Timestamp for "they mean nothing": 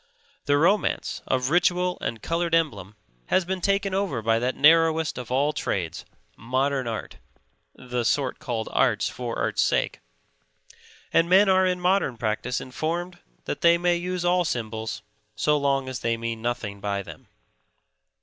15.99-16.79